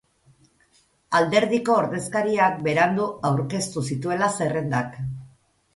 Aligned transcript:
Alderdiko 1.19 1.75
ordezkariak 1.81 2.59
berandu 2.69 3.07
aurkeztu 3.33 3.87
zituela 3.93 4.33
zerrendak. 4.43 5.01